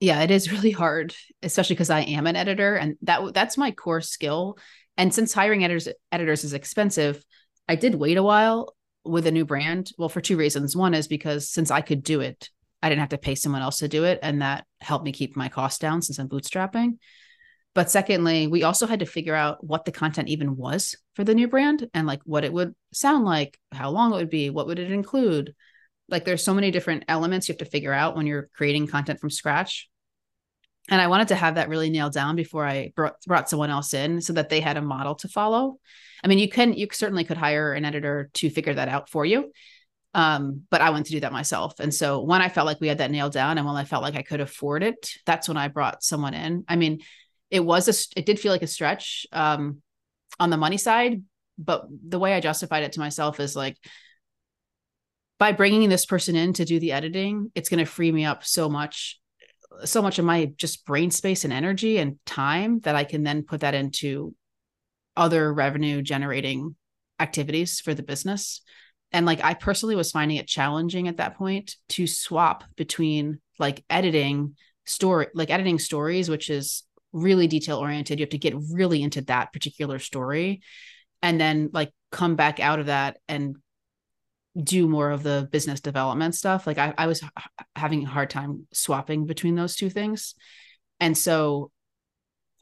[0.00, 3.70] yeah it is really hard especially because i am an editor and that that's my
[3.70, 4.58] core skill
[4.96, 7.24] and since hiring editors editors is expensive
[7.68, 8.74] i did wait a while
[9.06, 9.92] with a new brand?
[9.98, 10.76] Well, for two reasons.
[10.76, 12.50] One is because since I could do it,
[12.86, 14.20] I didn't have to pay someone else to do it.
[14.22, 16.98] And that helped me keep my costs down since I'm bootstrapping.
[17.74, 21.34] But secondly, we also had to figure out what the content even was for the
[21.34, 24.68] new brand and like what it would sound like, how long it would be, what
[24.68, 25.54] would it include.
[26.08, 29.20] Like there's so many different elements you have to figure out when you're creating content
[29.20, 29.88] from scratch.
[30.88, 33.92] And I wanted to have that really nailed down before I brought, brought someone else
[33.92, 35.80] in so that they had a model to follow.
[36.22, 39.26] I mean, you can, you certainly could hire an editor to figure that out for
[39.26, 39.50] you.
[40.16, 41.78] Um, but I wanted to do that myself.
[41.78, 44.02] And so when I felt like we had that nailed down and when I felt
[44.02, 46.64] like I could afford it, that's when I brought someone in.
[46.68, 47.00] I mean,
[47.50, 49.82] it was a, it did feel like a stretch um,
[50.40, 51.22] on the money side,
[51.58, 53.76] but the way I justified it to myself is like,
[55.38, 58.42] by bringing this person in to do the editing, it's going to free me up
[58.42, 59.20] so much
[59.84, 63.42] so much of my just brain space and energy and time that I can then
[63.42, 64.34] put that into
[65.16, 66.74] other revenue generating
[67.18, 68.62] activities for the business.
[69.12, 73.84] And like I personally was finding it challenging at that point to swap between like
[73.88, 78.18] editing story, like editing stories, which is really detail oriented.
[78.18, 80.60] You have to get really into that particular story
[81.22, 83.56] and then like come back out of that and
[84.60, 86.66] do more of the business development stuff.
[86.66, 87.22] Like I, I was
[87.74, 90.34] having a hard time swapping between those two things.
[90.98, 91.70] And so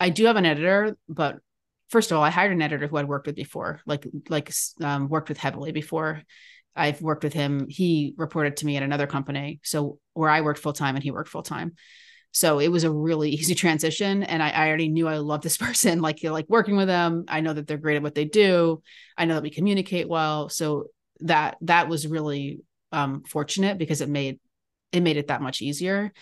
[0.00, 1.38] I do have an editor, but
[1.94, 4.52] first of all, I hired an editor who I'd worked with before, like, like,
[4.82, 6.22] um, worked with heavily before.
[6.74, 7.68] I've worked with him.
[7.68, 9.60] He reported to me at another company.
[9.62, 11.74] So where I worked full time and he worked full time.
[12.32, 14.24] So it was a really easy transition.
[14.24, 17.26] And I, I already knew I loved this person, like, like working with them.
[17.28, 18.82] I know that they're great at what they do.
[19.16, 20.48] I know that we communicate well.
[20.48, 20.86] So
[21.20, 22.58] that that was really
[22.90, 24.40] um, fortunate because it made
[24.90, 26.12] it made it that much easier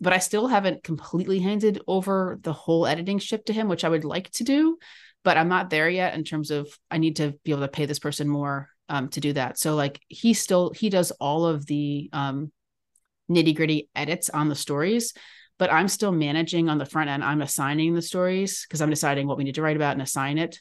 [0.00, 3.88] but i still haven't completely handed over the whole editing ship to him which i
[3.88, 4.78] would like to do
[5.24, 7.86] but i'm not there yet in terms of i need to be able to pay
[7.86, 9.58] this person more um, to do that.
[9.58, 12.52] So like he still he does all of the um,
[13.30, 15.14] nitty gritty edits on the stories
[15.58, 17.22] but i'm still managing on the front end.
[17.22, 20.36] I'm assigning the stories because i'm deciding what we need to write about and assign
[20.38, 20.60] it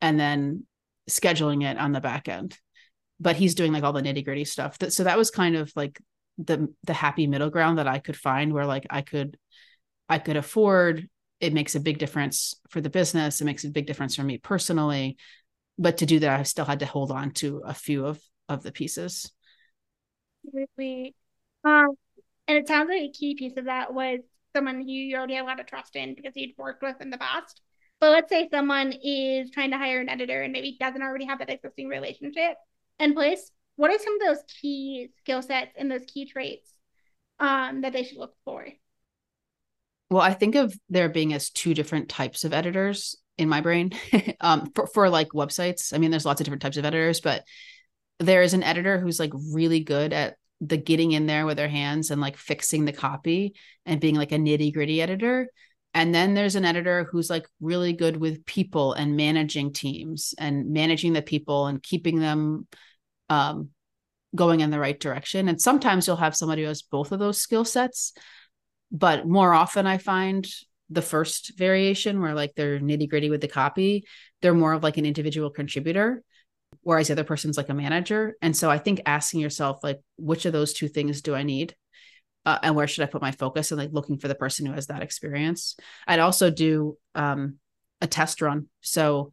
[0.00, 0.64] and then
[1.08, 2.56] scheduling it on the back end.
[3.20, 4.78] But he's doing like all the nitty gritty stuff.
[4.78, 6.00] That, so that was kind of like
[6.38, 9.36] the the happy middle ground that I could find where like I could
[10.08, 11.08] I could afford
[11.40, 13.40] it makes a big difference for the business.
[13.40, 15.16] It makes a big difference for me personally.
[15.78, 18.62] But to do that, I still had to hold on to a few of of
[18.62, 19.30] the pieces.
[20.52, 21.14] Really,
[21.64, 21.90] um,
[22.46, 24.20] and it sounds like a key piece of that was
[24.56, 27.18] someone you already had a lot of trust in because you'd worked with in the
[27.18, 27.60] past.
[28.00, 31.40] But let's say someone is trying to hire an editor and maybe doesn't already have
[31.40, 32.56] that existing relationship
[32.98, 36.72] in place, what are some of those key skill sets and those key traits
[37.38, 38.66] um, that they should look for?
[40.10, 43.92] Well, I think of there being as two different types of editors in my brain
[44.40, 45.92] um, for, for like websites.
[45.94, 47.44] I mean, there's lots of different types of editors, but
[48.18, 51.68] there is an editor who's like really good at the getting in there with their
[51.68, 53.54] hands and like fixing the copy
[53.86, 55.48] and being like a nitty gritty editor.
[55.94, 60.70] And then there's an editor who's like really good with people and managing teams and
[60.72, 62.66] managing the people and keeping them
[63.28, 63.70] um,
[64.34, 65.48] going in the right direction.
[65.48, 68.12] And sometimes you'll have somebody who has both of those skill sets,
[68.90, 70.46] but more often I find
[70.90, 74.04] the first variation where like they're nitty gritty with the copy,
[74.40, 76.22] they're more of like an individual contributor,
[76.82, 78.36] whereas the other person's like a manager.
[78.40, 81.74] And so I think asking yourself like, which of those two things do I need?
[82.46, 84.72] Uh, and where should I put my focus and like looking for the person who
[84.72, 85.76] has that experience.
[86.06, 87.56] I'd also do um,
[88.00, 88.68] a test run.
[88.80, 89.32] So,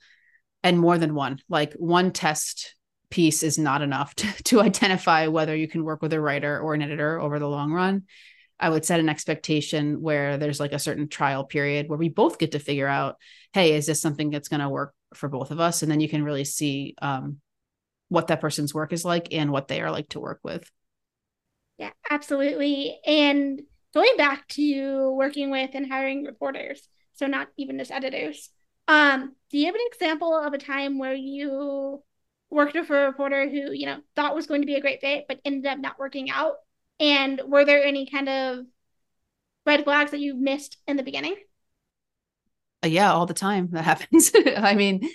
[0.64, 2.76] and more than one, like one test
[3.10, 6.74] piece is not enough to, to identify whether you can work with a writer or
[6.74, 8.04] an editor over the long run.
[8.60, 12.40] I would set an expectation where there's like a certain trial period where we both
[12.40, 13.18] get to figure out,
[13.54, 15.82] hey, is this something that's going to work for both of us?
[15.82, 17.38] And then you can really see um,
[18.10, 20.70] what that person's work is like and what they are like to work with.
[21.78, 22.98] Yeah, absolutely.
[23.06, 23.62] And
[23.94, 28.50] going back to working with and hiring reporters, so not even just editors.
[28.88, 32.04] Um, do you have an example of a time where you
[32.50, 35.26] worked with a reporter who, you know, thought was going to be a great fit,
[35.28, 36.56] but ended up not working out?
[37.00, 38.66] And were there any kind of
[39.66, 41.36] red flags that you missed in the beginning?
[42.84, 44.32] Uh, yeah, all the time that happens.
[44.58, 45.10] I mean,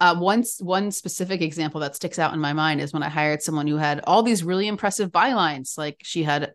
[0.00, 3.42] uh, one one specific example that sticks out in my mind is when I hired
[3.42, 5.78] someone who had all these really impressive bylines.
[5.78, 6.52] Like she had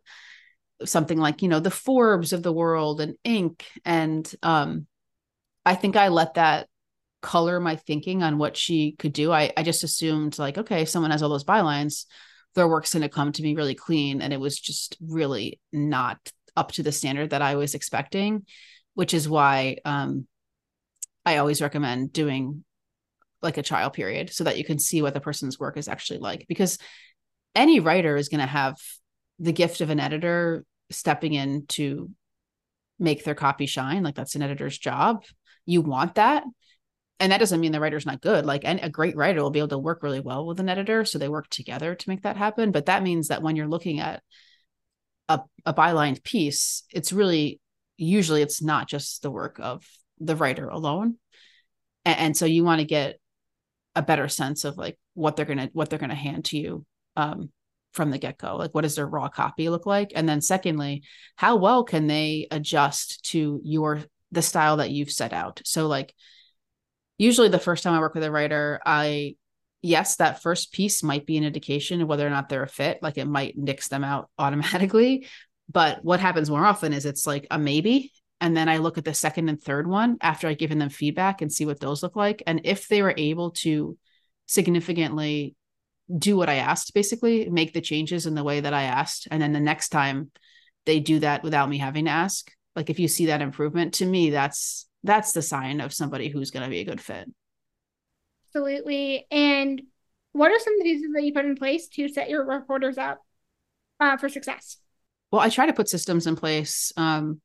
[0.86, 3.64] something like you know the Forbes of the world and Inc.
[3.86, 4.88] And um,
[5.66, 6.68] I think I let that
[7.22, 9.32] color my thinking on what she could do.
[9.32, 12.06] I, I just assumed like, okay, if someone has all those bylines,
[12.56, 14.22] their work's going to come to me really clean.
[14.22, 16.18] And it was just really not
[16.56, 18.46] up to the standard that I was expecting,
[18.94, 20.28] which is why um,
[21.26, 22.64] I always recommend doing
[23.42, 26.20] like a trial period so that you can see what the person's work is actually
[26.20, 26.78] like because
[27.56, 28.76] any writer is going to have
[29.40, 32.10] the gift of an editor stepping in to
[33.00, 35.24] make their copy shine like that's an editor's job
[35.66, 36.44] you want that
[37.20, 39.60] and that doesn't mean the writer's not good like and a great writer will be
[39.60, 42.38] able to work really well with an editor so they work together to make that
[42.38, 44.22] happen but that means that when you're looking at
[45.28, 47.60] a, a bylined piece it's really
[47.98, 49.86] usually it's not just the work of
[50.20, 51.18] the writer alone
[52.06, 53.20] and, and so you want to get
[53.96, 57.52] a better sense of like what they're gonna what they're gonna hand to you um,
[57.92, 60.12] from the get-go like what does their raw copy look like?
[60.16, 61.04] And then secondly
[61.36, 64.02] how well can they adjust to your
[64.32, 65.62] the style that you've set out?
[65.66, 66.14] So like
[67.20, 69.36] usually the first time i work with a writer i
[69.84, 72.98] yes that first piece might be an indication of whether or not they're a fit
[73.04, 75.28] like it might nix them out automatically
[75.72, 79.06] but what happens more often is it's like a maybe and then i look at
[79.06, 82.16] the second and third one after i've given them feedback and see what those look
[82.16, 83.96] like and if they were able to
[84.48, 85.56] significantly
[86.18, 89.28] do what I asked, basically, make the changes in the way that I asked.
[89.30, 90.32] And then the next time
[90.86, 92.52] they do that without me having to ask.
[92.76, 96.52] Like if you see that improvement, to me, that's that's the sign of somebody who's
[96.52, 97.30] going to be a good fit.
[98.48, 99.26] Absolutely.
[99.32, 99.82] And
[100.32, 102.98] what are some of the pieces that you put in place to set your reporters
[102.98, 103.20] up
[104.00, 104.78] uh, for success?
[105.32, 106.92] Well, I try to put systems in place.
[106.98, 107.42] Um,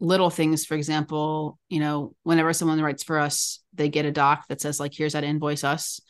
[0.00, 4.44] little things, for example, you know, whenever someone writes for us, they get a doc
[4.48, 6.00] that says like, "Here's how to invoice us."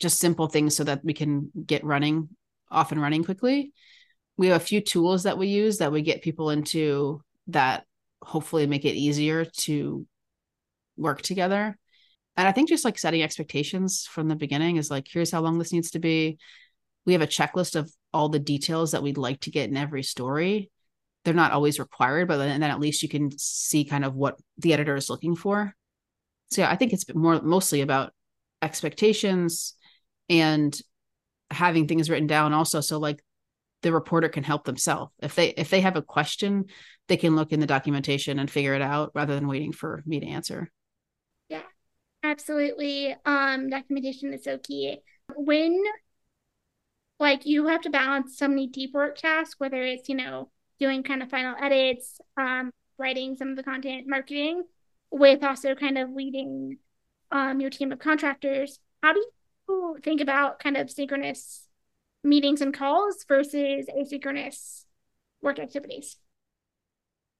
[0.00, 2.28] just simple things so that we can get running
[2.70, 3.72] off and running quickly.
[4.36, 7.84] We have a few tools that we use that we get people into that
[8.24, 10.06] hopefully make it easier to
[10.96, 11.76] work together.
[12.36, 15.58] And I think just like setting expectations from the beginning is like, here's how long
[15.58, 16.38] this needs to be.
[17.06, 20.02] We have a checklist of all the details that we'd like to get in every
[20.02, 20.70] story.
[21.24, 24.38] They're not always required, but then, then at least you can see kind of what
[24.58, 25.74] the editor is looking for.
[26.50, 28.12] So yeah, I think it's more mostly about
[28.62, 29.74] expectations,
[30.28, 30.78] and
[31.50, 33.22] having things written down also so like
[33.82, 36.64] the reporter can help themselves if they if they have a question
[37.08, 40.20] they can look in the documentation and figure it out rather than waiting for me
[40.20, 40.70] to answer.
[41.48, 41.62] Yeah
[42.22, 43.14] absolutely.
[43.24, 44.98] Um documentation is so key.
[45.36, 45.82] When
[47.18, 51.02] like you have to balance so many deep work tasks whether it's you know doing
[51.02, 54.64] kind of final edits um writing some of the content marketing
[55.10, 56.76] with also kind of leading
[57.30, 59.24] um your team of contractors how do
[59.68, 61.68] you think about kind of synchronous
[62.24, 64.84] meetings and calls versus asynchronous
[65.42, 66.16] work activities?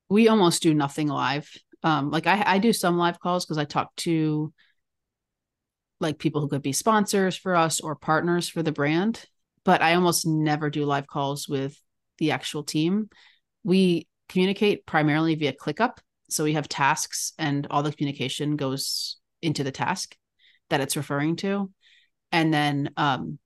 [0.08, 1.50] We almost do nothing live.
[1.82, 4.52] Um, like I, I do some live calls because I talk to
[6.00, 9.24] like people who could be sponsors for us or partners for the brand,
[9.64, 11.78] but I almost never do live calls with
[12.18, 13.08] the actual team.
[13.62, 15.98] We communicate primarily via ClickUp.
[16.30, 20.16] So we have tasks and all the communication goes into the task
[20.70, 21.70] that it's referring to
[22.34, 23.38] and then um,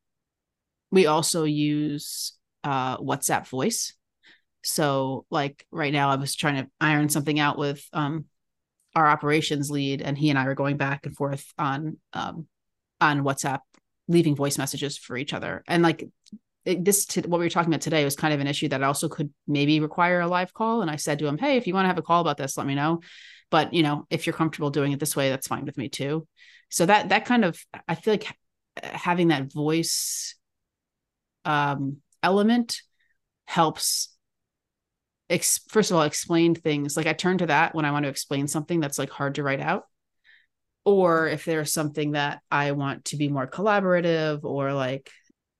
[0.90, 2.33] we also use
[2.64, 3.92] uh, WhatsApp voice.
[4.62, 8.27] So, like right now, I was trying to iron something out with um,
[8.94, 12.47] our operations lead, and he and I were going back and forth on um,
[13.01, 13.61] on WhatsApp,
[14.09, 15.62] leaving voice messages for each other.
[15.68, 16.09] And like
[16.64, 18.83] it, this, t- what we were talking about today was kind of an issue that
[18.83, 20.83] also could maybe require a live call.
[20.83, 22.57] And I said to him, "Hey, if you want to have a call about this,
[22.57, 23.01] let me know."
[23.51, 26.27] But you know, if you're comfortable doing it this way, that's fine with me too.
[26.68, 28.37] So that that kind of, I feel like
[28.83, 30.35] having that voice
[31.44, 32.83] um, element
[33.47, 34.14] helps
[35.31, 36.97] ex- first of all explain things.
[36.97, 39.43] Like i turn to that when i want to explain something that's like hard to
[39.43, 39.85] write out.
[40.85, 45.11] Or if there's something that i want to be more collaborative or like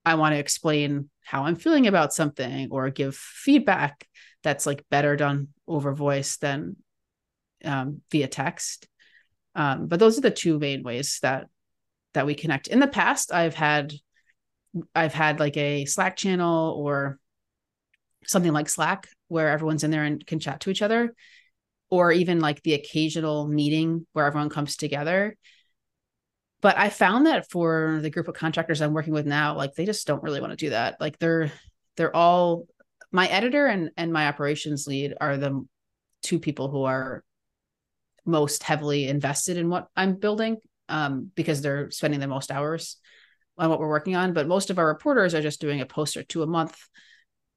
[0.05, 4.07] i want to explain how i'm feeling about something or give feedback
[4.43, 6.77] that's like better done over voice than
[7.65, 8.89] um, via text.
[9.55, 11.47] Um, but those are the two main ways that
[12.15, 12.69] that we connect.
[12.69, 13.93] In the past, I've had
[14.95, 17.19] I've had like a Slack channel or
[18.27, 21.15] something like Slack where everyone's in there and can chat to each other,
[21.91, 25.37] or even like the occasional meeting where everyone comes together.
[26.61, 29.87] But I found that for the group of contractors I'm working with now, like they
[29.87, 31.01] just don't really want to do that.
[31.01, 31.53] Like they're
[31.97, 32.67] they're all
[33.13, 35.65] my editor and and my operations lead are the
[36.23, 37.23] two people who are
[38.25, 40.59] most heavily invested in what I'm building
[40.89, 42.97] um, because they're spending the most hours
[43.57, 44.33] on what we're working on.
[44.33, 46.79] But most of our reporters are just doing a post or two a month.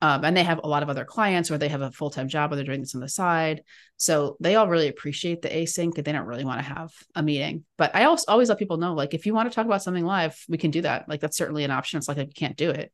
[0.04, 2.52] Um, and they have a lot of other clients or they have a full-time job
[2.52, 3.62] or they're doing this on the side.
[3.98, 7.22] So they all really appreciate the async and they don't really want to have a
[7.22, 7.66] meeting.
[7.78, 10.04] But I also always let people know, like, if you want to talk about something
[10.04, 11.08] live, we can do that.
[11.08, 11.98] Like that's certainly an option.
[11.98, 12.92] It's like you can't do it,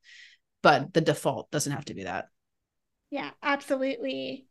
[0.61, 2.25] but the default doesn't have to be that.
[3.09, 4.45] Yeah, absolutely.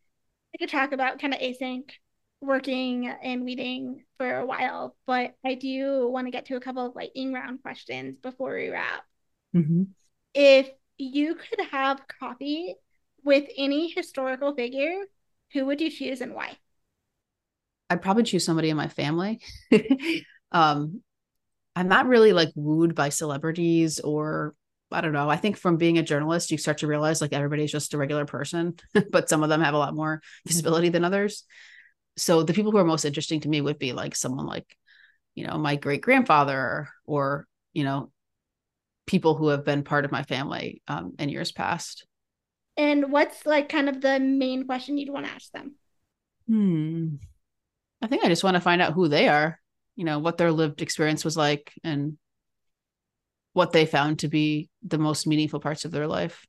[0.54, 1.90] We could talk about kind of async
[2.40, 6.86] working and leading for a while, but I do want to get to a couple
[6.86, 9.04] of lightning round questions before we wrap.
[9.54, 9.82] Mm-hmm.
[10.32, 12.74] If you could have coffee
[13.24, 14.94] with any historical figure,
[15.52, 16.56] who would you choose and why?
[17.90, 19.40] I'd probably choose somebody in my family.
[20.52, 21.02] um,
[21.74, 24.54] I'm not really like wooed by celebrities or
[24.90, 25.28] I don't know.
[25.28, 28.24] I think from being a journalist, you start to realize like everybody's just a regular
[28.24, 28.74] person,
[29.10, 31.44] but some of them have a lot more visibility than others.
[32.16, 34.76] So the people who are most interesting to me would be like someone like,
[35.34, 38.10] you know, my great grandfather or, you know,
[39.06, 42.06] people who have been part of my family um, in years past.
[42.76, 45.76] And what's like kind of the main question you'd want to ask them?
[46.46, 47.16] Hmm.
[48.02, 49.58] I think I just want to find out who they are,
[49.94, 52.18] you know, what their lived experience was like and
[53.54, 56.44] what they found to be the most meaningful parts of their life.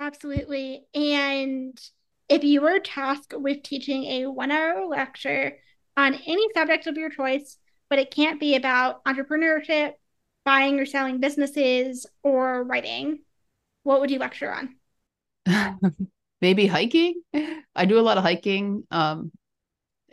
[0.00, 0.84] Absolutely.
[0.94, 1.78] And
[2.28, 5.58] if you were tasked with teaching a one hour lecture
[5.96, 7.56] on any subject of your choice,
[7.88, 9.92] but it can't be about entrepreneurship,
[10.44, 13.20] buying or selling businesses, or writing,
[13.82, 15.80] what would you lecture on?
[16.40, 17.14] Maybe hiking.
[17.74, 18.84] I do a lot of hiking.
[18.90, 19.32] Um,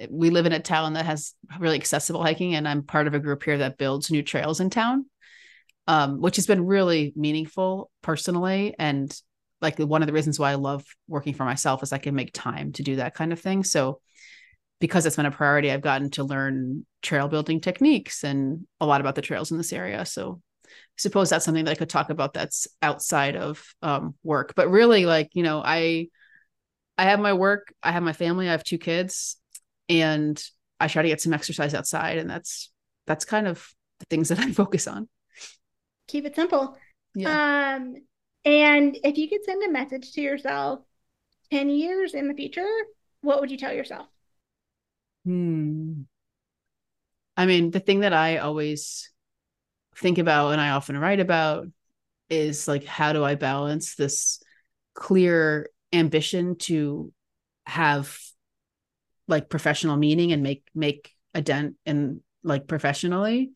[0.10, 3.20] we live in a town that has really accessible hiking, and I'm part of a
[3.20, 5.06] group here that builds new trails in town
[5.90, 8.76] um, which has been really meaningful personally.
[8.78, 9.12] And
[9.60, 12.32] like one of the reasons why I love working for myself is I can make
[12.32, 13.64] time to do that kind of thing.
[13.64, 14.00] So
[14.80, 19.02] because it's been a priority, I've gotten to learn trail building techniques and a lot
[19.02, 20.06] about the trails in this area.
[20.06, 24.54] So I suppose that's something that I could talk about that's outside of um, work.
[24.56, 26.08] But really, like, you know, I
[26.98, 29.38] I have my work, I have my family, I have two kids,
[29.88, 30.42] and
[30.80, 32.18] I try to get some exercise outside.
[32.18, 32.72] And that's
[33.08, 33.68] that's kind of
[34.00, 35.10] the things that I focus on
[36.10, 36.76] keep it simple.
[37.16, 37.76] Yeah.
[37.78, 37.96] Um,
[38.44, 40.82] and if you could send a message to yourself
[41.52, 42.68] 10 years in the future,
[43.22, 44.08] what would you tell yourself?
[45.30, 46.06] Hmm.
[47.38, 49.12] I mean, the thing that I always
[49.96, 51.68] think about and I often write about
[52.32, 54.42] is like, how do I balance this
[54.96, 57.14] clear ambition to
[57.68, 58.18] have
[59.28, 63.52] like professional meaning and make make a dent in like professionally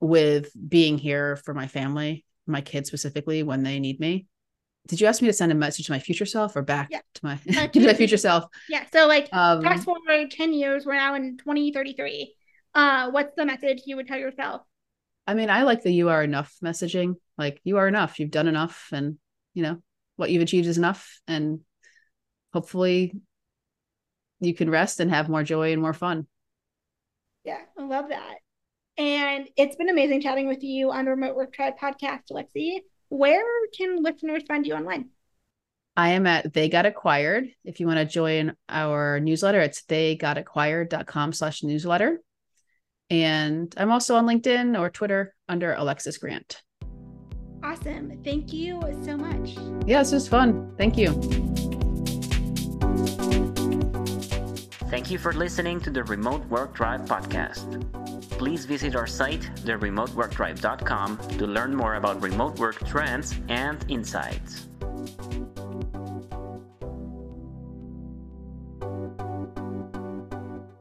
[0.00, 4.26] with being here for my family, my kids specifically when they need me.
[4.86, 7.00] Did you ask me to send a message to my future self or back yeah.
[7.14, 7.36] to my
[7.68, 8.44] to my future self?
[8.68, 8.84] Yeah.
[8.92, 12.34] So like um, fast forward 10 years, we're now in 2033.
[12.74, 14.62] Uh what's the message you would tell yourself?
[15.26, 17.14] I mean, I like the you are enough messaging.
[17.38, 18.18] Like you are enough.
[18.18, 19.18] You've done enough and
[19.54, 19.82] you know,
[20.16, 21.20] what you've achieved is enough.
[21.26, 21.60] And
[22.52, 23.14] hopefully
[24.40, 26.26] you can rest and have more joy and more fun.
[27.44, 28.34] Yeah, I love that.
[28.96, 32.80] And it's been amazing chatting with you on the Remote Work Tribe podcast, Lexi.
[33.14, 35.10] Where can listeners find you online?
[35.96, 37.48] I am at They Got Acquired.
[37.64, 42.20] If you want to join our newsletter, it's theygotacquired.com slash newsletter.
[43.10, 46.60] And I'm also on LinkedIn or Twitter under Alexis Grant.
[47.62, 48.20] Awesome.
[48.24, 49.56] Thank you so much.
[49.86, 50.74] Yeah, this was fun.
[50.76, 51.12] Thank you.
[54.90, 58.03] Thank you for listening to the Remote Work Tribe podcast
[58.38, 64.68] please visit our site, theremoteworktribe.com, to learn more about remote work trends and insights.